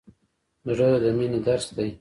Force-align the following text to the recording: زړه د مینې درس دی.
زړه 0.67 0.87
د 1.03 1.05
مینې 1.17 1.39
درس 1.47 1.65
دی. 1.77 1.89